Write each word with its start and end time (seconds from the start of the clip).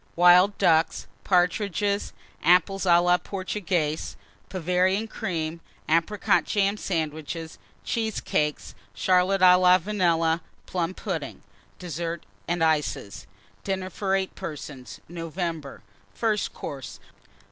Wild 0.15 0.57
Ducks. 0.57 1.05
Partridges. 1.23 2.11
Apples 2.41 2.85
à 2.85 3.03
la 3.03 3.19
Portugaise. 3.19 4.15
Bavarian 4.49 5.07
Cream. 5.07 5.61
Apricot 5.87 6.43
jam 6.43 6.75
Sandwiches. 6.75 7.59
Cheesecakes. 7.83 8.73
Charlotte 8.95 9.41
à 9.41 9.59
la 9.61 9.77
Vanille. 9.77 10.39
Plum 10.65 10.95
pudding. 10.95 11.43
DESSERT 11.77 12.25
AND 12.47 12.63
ICES. 12.63 13.27
2097. 13.63 13.63
DINNER 13.63 13.89
FOR 13.91 14.15
8 14.15 14.33
PERSONS 14.33 15.01
(NOVEMBER). 15.07 15.83
FIRST 16.15 16.51
COURSE. 16.51 16.99